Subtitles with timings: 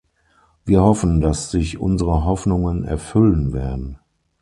[0.65, 3.99] Wir hoffen, dass sich unsere Hoffnungen erfüllen werden.